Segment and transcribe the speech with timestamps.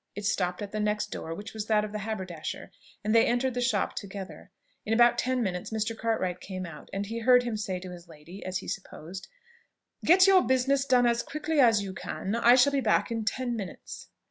[0.15, 2.71] It stopped at the next door, which was that of the haberdasher,
[3.03, 4.49] and they entered the shop together.
[4.83, 5.95] In about ten minutes Mr.
[5.95, 9.27] Cartwright came out; and he heard him say to his lady, (as he supposed,)
[10.03, 13.55] "Get your business done as quickly as you can: I shall be back in ten
[13.55, 14.07] minutes."